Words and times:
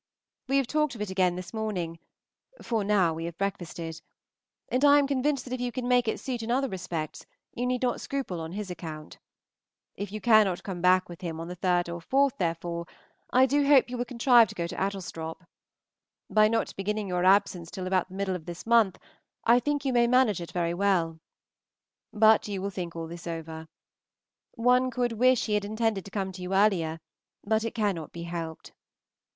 We 0.47 0.57
have 0.57 0.65
talked 0.65 0.95
of 0.95 1.01
it 1.03 1.11
again 1.11 1.35
this 1.35 1.53
morning 1.53 1.99
(for 2.59 2.83
now 2.83 3.13
we 3.13 3.25
have 3.25 3.37
breakfasted), 3.37 4.01
and 4.67 4.83
I 4.83 4.97
am 4.97 5.05
convinced 5.05 5.43
that 5.45 5.53
if 5.53 5.61
you 5.61 5.71
can 5.71 5.87
make 5.87 6.07
it 6.07 6.19
suit 6.19 6.41
in 6.41 6.49
other 6.49 6.67
respects 6.67 7.27
you 7.53 7.67
need 7.67 7.83
not 7.83 8.01
scruple 8.01 8.41
on 8.41 8.53
his 8.53 8.71
account. 8.71 9.19
If 9.93 10.11
you 10.11 10.19
cannot 10.19 10.63
come 10.63 10.81
back 10.81 11.07
with 11.07 11.21
him 11.21 11.39
on 11.39 11.49
the 11.49 11.55
3rd 11.55 11.93
or 11.93 12.01
4th, 12.01 12.39
therefore, 12.39 12.87
I 13.29 13.45
do 13.45 13.67
hope 13.67 13.91
you 13.91 13.95
will 13.99 14.05
contrive 14.05 14.47
to 14.47 14.55
go 14.55 14.65
to 14.65 14.75
Adlestrop. 14.75 15.45
By 16.31 16.47
not 16.47 16.75
beginning 16.75 17.07
your 17.07 17.23
absence 17.23 17.69
till 17.69 17.85
about 17.85 18.09
the 18.09 18.15
middle 18.15 18.35
of 18.35 18.45
this 18.47 18.65
month 18.65 18.97
I 19.45 19.59
think 19.59 19.85
you 19.85 19.93
may 19.93 20.07
manage 20.07 20.41
it 20.41 20.49
very 20.51 20.73
well. 20.73 21.19
But 22.11 22.47
you 22.47 22.59
will 22.59 22.71
think 22.71 22.95
all 22.95 23.05
this 23.05 23.27
over. 23.27 23.67
One 24.55 24.89
could 24.89 25.11
wish 25.11 25.45
he 25.45 25.53
had 25.53 25.63
intended 25.63 26.05
to 26.05 26.09
come 26.09 26.31
to 26.31 26.41
you 26.41 26.55
earlier, 26.55 27.01
but 27.43 27.63
it 27.63 27.75
cannot 27.75 28.11
be 28.11 28.23
helped. 28.23 28.73